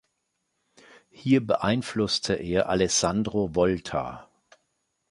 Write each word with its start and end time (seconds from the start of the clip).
Hier 1.11 1.45
beeinflusste 1.45 2.33
er 2.33 2.69
Alessandro 2.69 3.53
Volta. 3.53 4.27